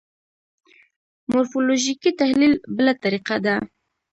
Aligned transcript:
مورفولوژیکي 1.31 2.11
تحلیل 2.19 2.53
بله 2.75 2.93
طریقه 3.03 3.35
ده. 3.45 3.55